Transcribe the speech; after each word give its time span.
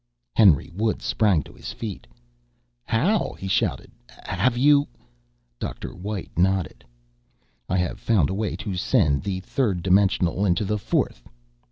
Henry 0.35 0.71
Woods 0.73 1.05
sprang 1.05 1.43
to 1.43 1.53
his 1.53 1.71
feet. 1.71 2.07
"How?" 2.85 3.33
he 3.37 3.47
shouted. 3.47 3.91
"Have 4.23 4.57
you...?" 4.57 4.87
Dr. 5.59 5.93
White 5.93 6.31
nodded. 6.35 6.83
"I 7.69 7.77
have 7.77 7.99
found 7.99 8.31
a 8.31 8.33
way 8.33 8.55
to 8.55 8.75
send 8.75 9.21
the 9.21 9.41
third 9.41 9.83
dimensional 9.83 10.43
into 10.43 10.65
the 10.65 10.79
fourth. 10.79 11.29